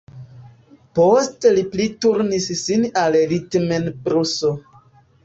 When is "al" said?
3.03-3.19